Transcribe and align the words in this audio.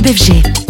CBFG. 0.00 0.69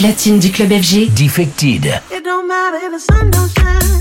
platine 0.00 0.38
du 0.38 0.50
club 0.50 0.72
FG. 0.72 1.10
Defected. 1.14 1.84
It 2.10 2.24
don't 2.24 2.48
matter 2.48 2.78
if 2.82 2.90
the 2.90 2.98
sun 2.98 3.30
don't 3.30 3.50
shine 3.50 3.99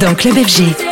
dans 0.00 0.14
Club 0.14 0.34
FG. 0.34 0.89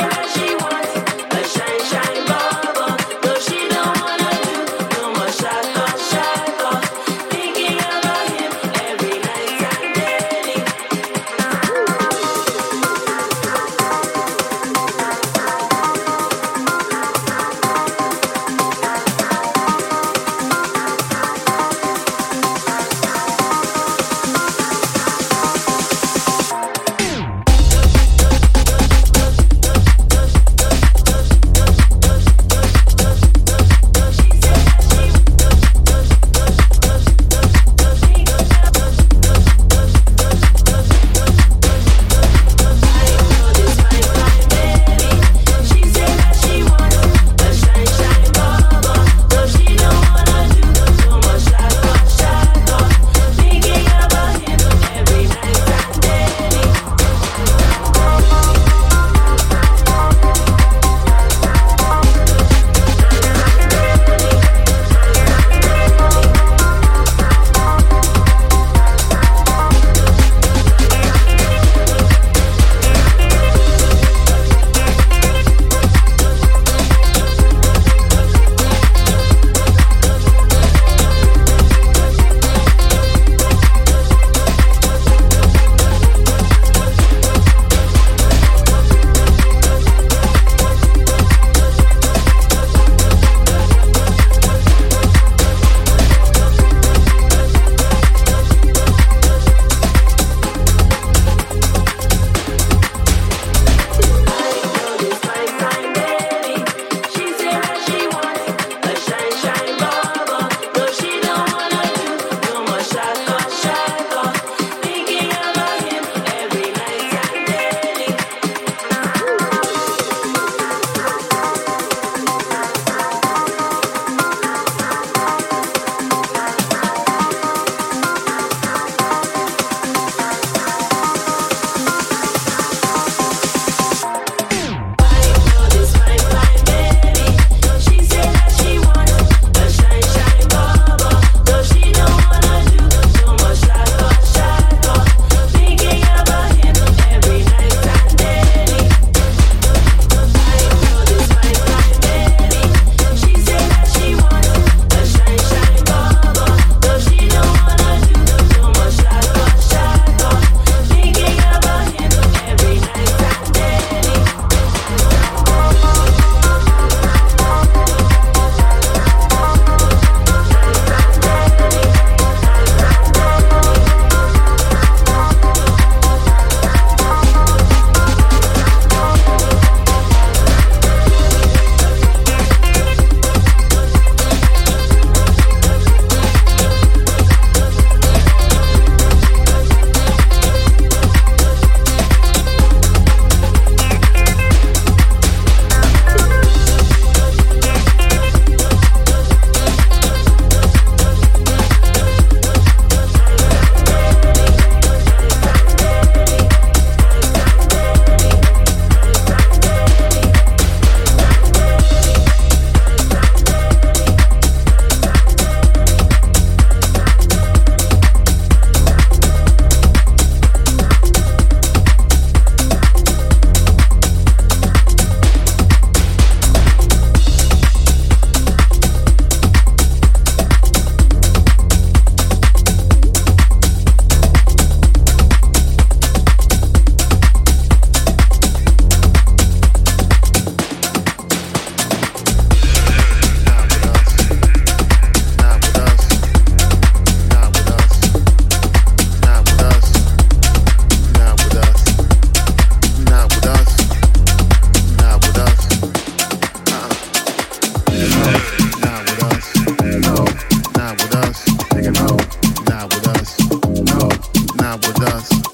Does. 264.99 265.48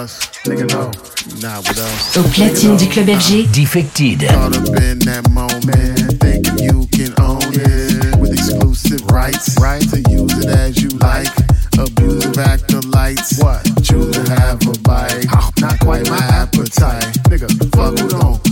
us. 0.00 0.20
Nigga, 0.44 0.66
no, 0.72 0.90
not 1.40 1.66
with 1.68 1.78
us. 1.78 2.16
Au 2.16 2.22
platine 2.22 2.76
du 2.76 2.86
club 2.88 3.08
FG. 3.08 3.50
Defected. 3.52 4.26
Caught 4.28 4.56
up 4.56 4.68
in 4.82 4.98
that 5.00 5.28
moment, 5.30 6.20
thinking 6.20 6.58
you 6.58 6.86
can 6.92 7.12
own 7.20 7.40
it 7.52 8.16
with 8.18 8.32
exclusive 8.32 9.04
rights, 9.10 9.56
right 9.60 9.82
to 9.90 10.00
use 10.10 10.32
it 10.38 10.48
as 10.48 10.82
you 10.82 10.90
like. 10.98 11.28
Lights. 12.92 13.38
What? 13.38 13.64
Choose 13.82 14.10
to 14.12 14.30
have 14.30 14.60
a 14.66 14.78
bite. 14.80 15.26
Ah, 15.30 15.50
not 15.60 15.78
quite 15.80 16.08
my 16.10 16.18
appetite. 16.18 17.02
Nigga, 17.28 17.48
fuck 17.74 17.98
who 17.98 18.08
don't 18.08 18.51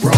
bro. 0.00 0.17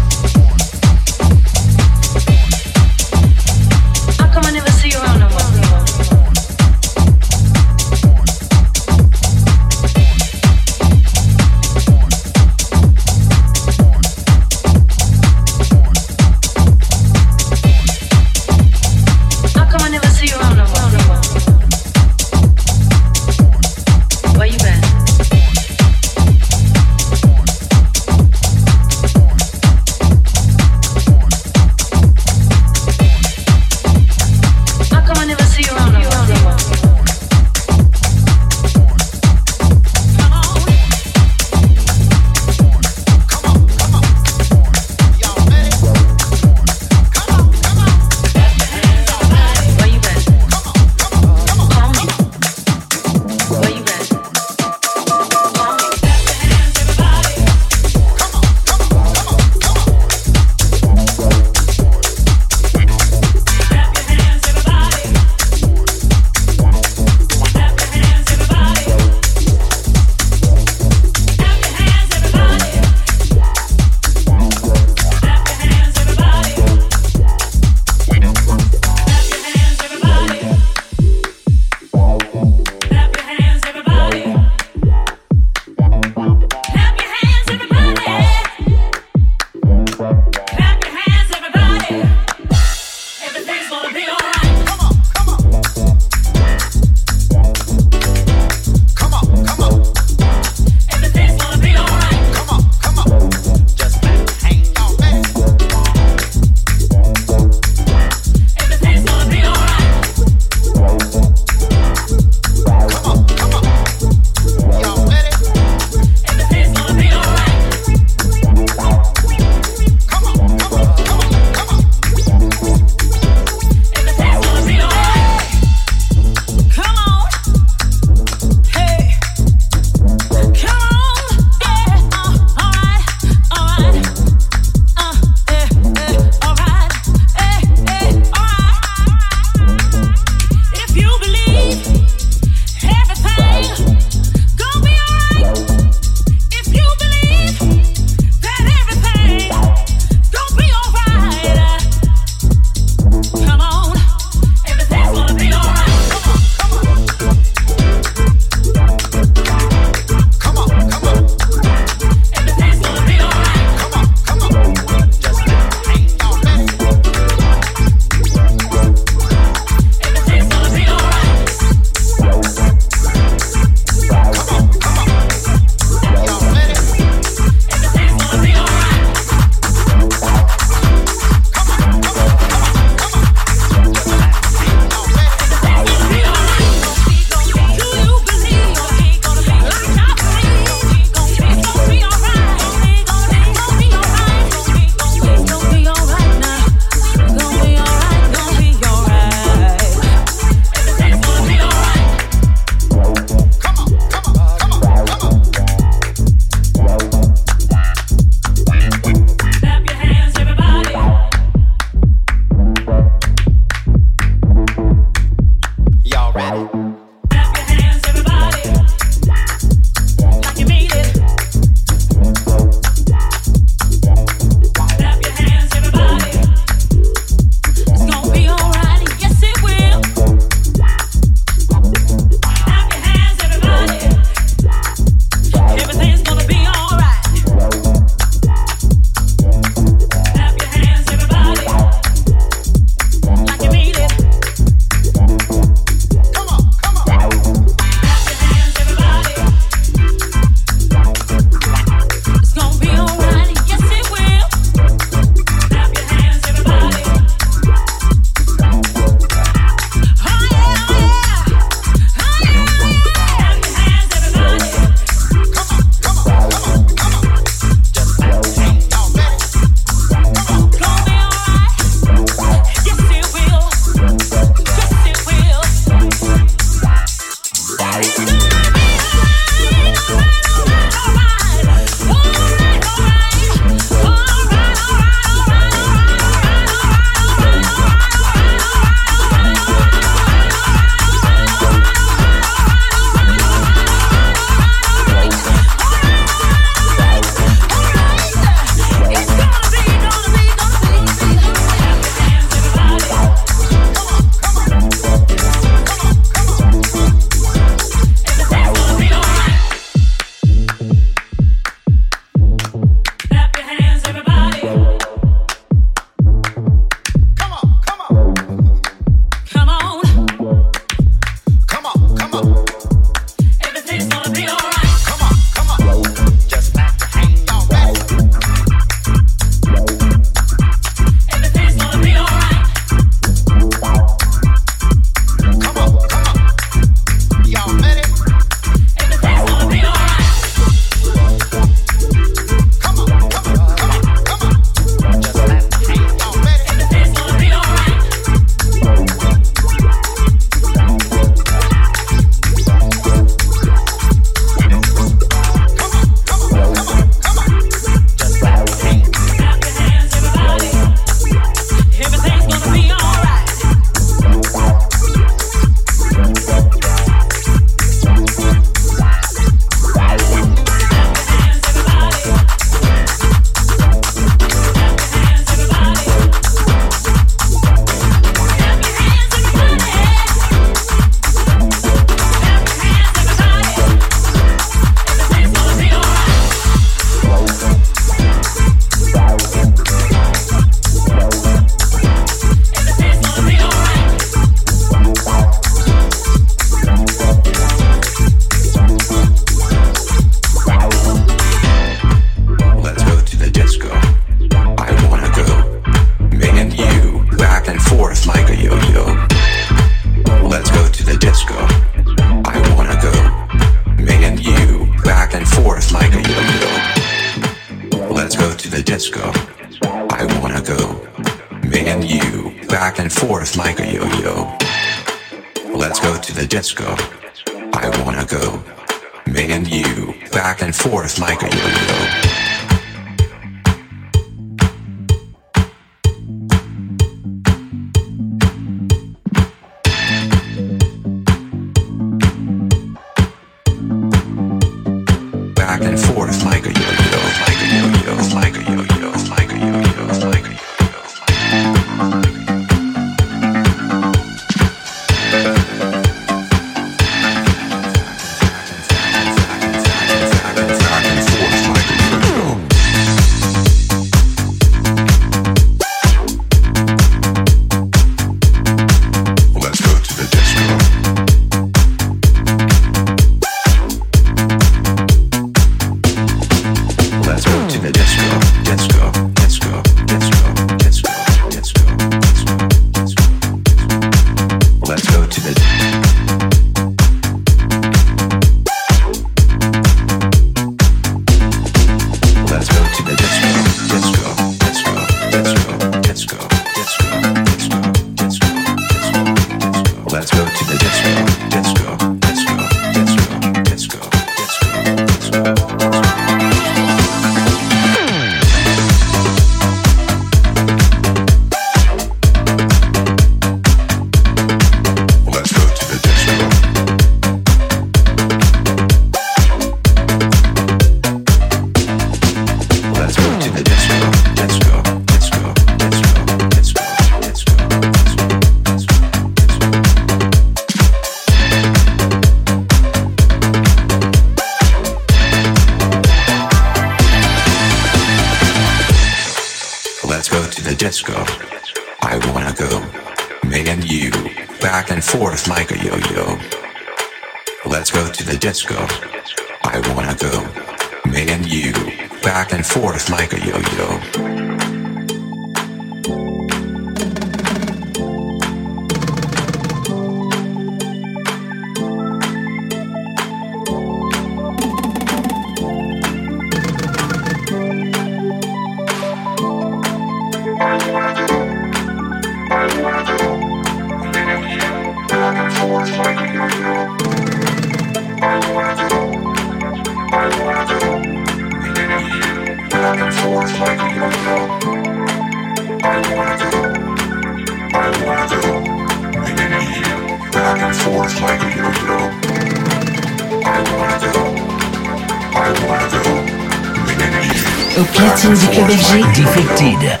platine 597.96 598.34
du 598.34 598.46
club 598.48 598.70
FG. 598.70 599.12
Defected. 599.14 600.00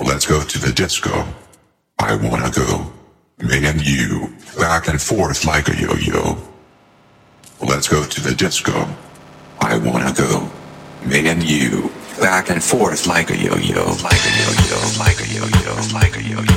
Let's 0.00 0.26
go 0.26 0.42
to 0.42 0.58
the 0.58 0.72
disco. 0.72 1.24
I 1.98 2.14
wanna 2.16 2.50
go. 2.50 2.92
Me 3.40 3.64
and 3.66 3.80
you, 3.80 4.32
back 4.58 4.88
and 4.88 5.00
forth 5.00 5.44
like 5.44 5.68
a 5.68 5.76
yo-yo. 5.76 6.36
Let's 7.60 7.88
go 7.88 8.04
to 8.04 8.20
the 8.20 8.34
disco. 8.34 8.86
I 9.60 9.78
wanna 9.78 10.12
go. 10.12 10.48
Me 11.04 11.28
and 11.28 11.42
you, 11.42 11.90
back 12.20 12.50
and 12.50 12.62
forth 12.62 13.06
like 13.06 13.30
a 13.30 13.36
yo-yo, 13.36 13.84
like 14.02 14.22
a 14.28 14.32
yo-yo, 14.42 14.78
like 14.98 15.20
a 15.20 15.28
yo-yo, 15.36 15.74
like 15.94 16.16
a 16.16 16.22
yo-yo. 16.22 16.47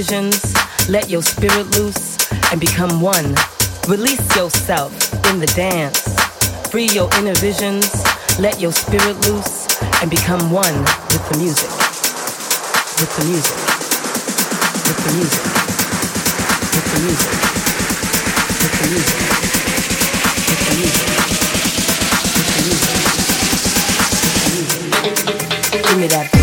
Visions. 0.00 0.40
Let 0.88 1.10
your 1.10 1.20
spirit 1.22 1.76
loose 1.76 2.16
and 2.50 2.58
become 2.58 3.02
one. 3.02 3.34
Release 3.86 4.24
yourself 4.34 4.92
in 5.30 5.40
the 5.40 5.46
dance. 5.54 6.00
Free 6.70 6.88
your 6.88 7.10
inner 7.18 7.34
visions. 7.34 7.84
Let 8.38 8.58
your 8.60 8.72
spirit 8.72 9.16
loose 9.28 9.68
and 10.00 10.10
become 10.10 10.50
one 10.50 10.78
with 11.12 11.24
the 11.28 11.36
music. 11.36 11.68
With 12.98 13.12
the 13.18 13.24
music. 13.28 13.56
With 14.88 15.00
the 15.04 15.12
music. 15.18 15.44
With 16.74 16.88
the 16.92 17.00
music. 17.04 17.32
With 17.92 18.16
the 18.16 18.24
music. 18.24 19.20
With 20.48 20.64
the 20.64 20.72
music. 20.80 21.08
With 22.36 22.48
the 22.54 22.60
music. 24.64 24.88
Give 25.84 25.98
me 25.98 26.06
that 26.08 26.39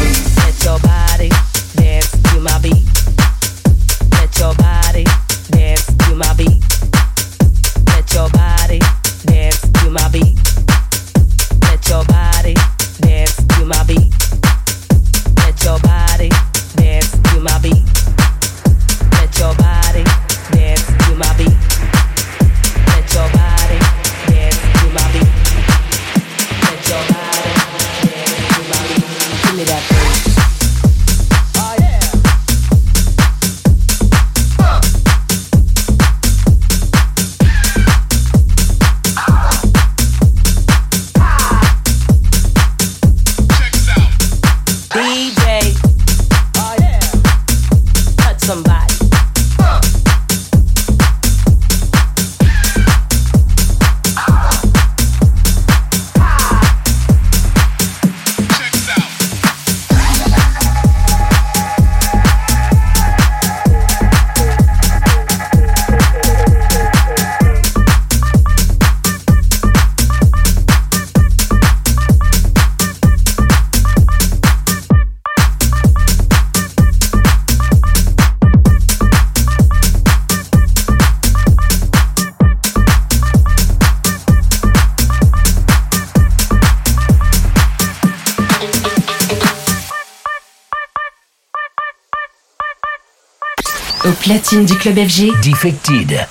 platine 94.47 94.65
du 94.65 94.75
club 94.75 94.95
FG. 94.95 95.41
Defected. 95.41 96.25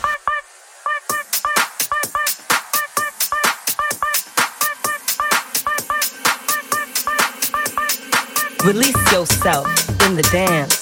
Release 8.65 9.13
yourself 9.13 9.67
in 10.07 10.17
the 10.17 10.23
dance. 10.33 10.79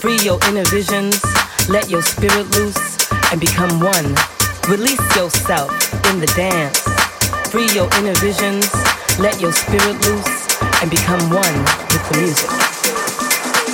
Free 0.00 0.18
your 0.18 0.38
inner 0.48 0.62
visions. 0.70 1.20
Let 1.68 1.90
your 1.90 2.02
spirit 2.02 2.46
loose 2.56 3.08
and 3.32 3.40
become 3.40 3.80
one. 3.80 4.14
Release 4.68 5.16
yourself 5.16 5.70
in 6.12 6.20
the 6.20 6.32
dance. 6.36 6.78
Free 7.50 7.68
your 7.74 7.88
inner 7.98 8.14
visions. 8.20 8.70
Let 9.18 9.40
your 9.40 9.52
spirit 9.52 9.96
loose 10.06 10.58
and 10.80 10.90
become 10.90 11.20
one 11.30 11.56
with 11.90 12.04
the 12.10 12.18
music. 12.18 12.50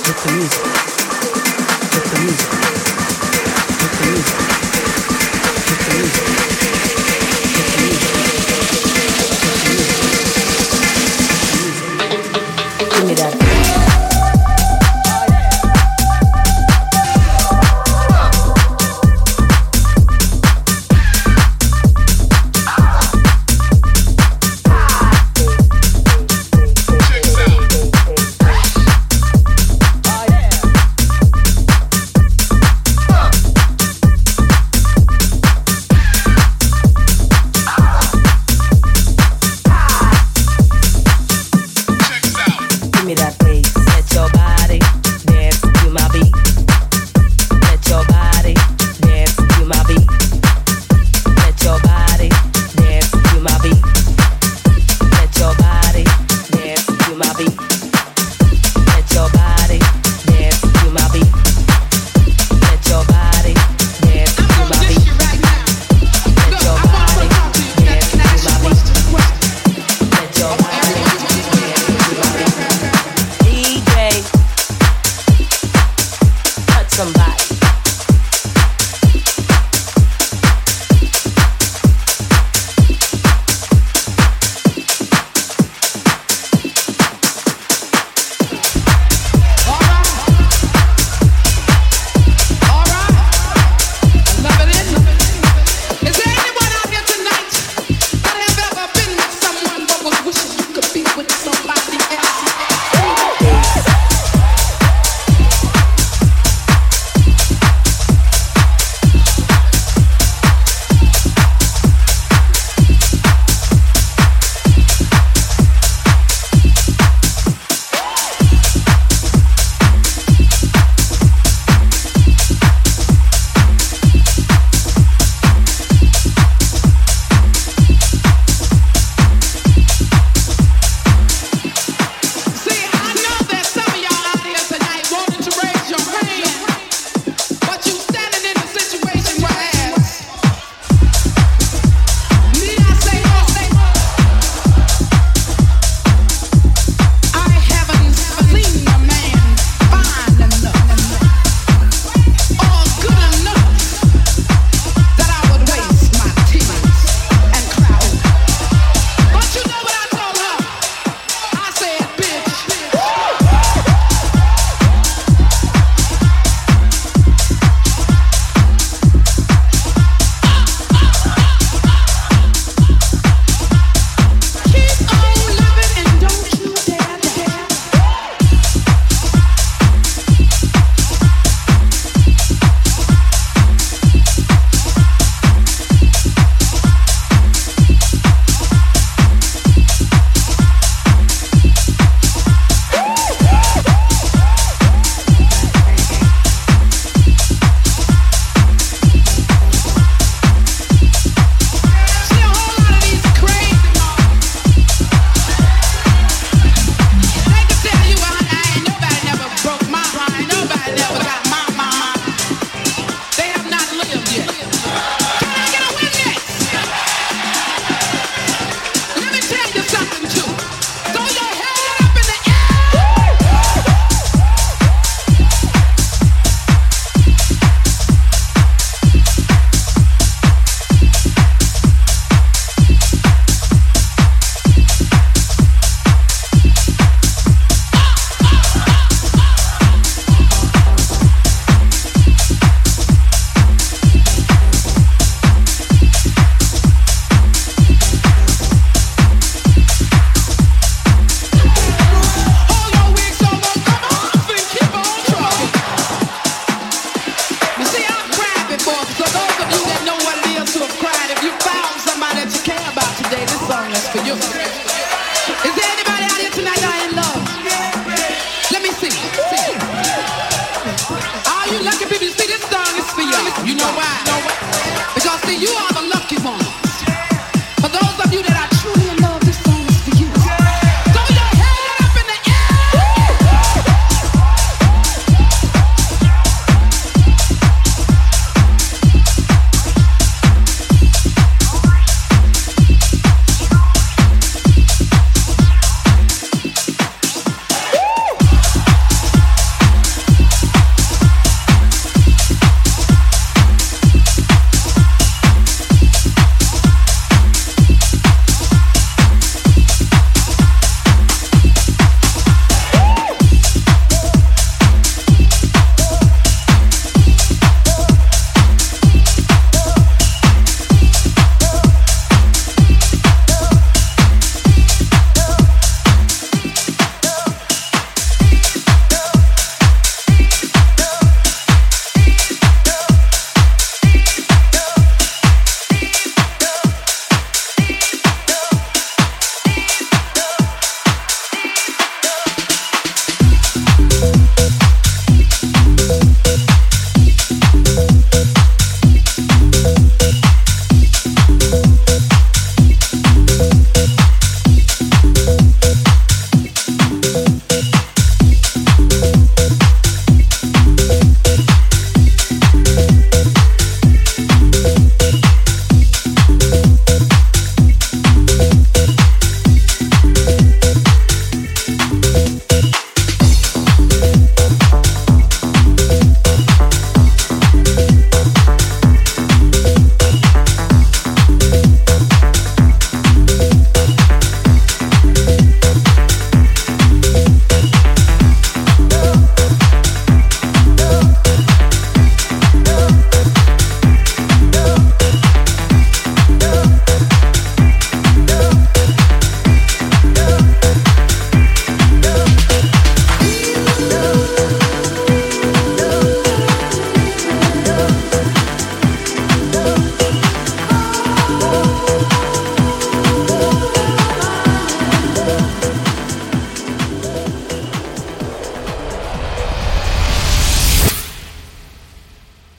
With 0.07 0.23
the 0.23 0.31
music. 0.31 0.63
With 1.93 2.11
the 2.11 2.19
music. 2.21 2.56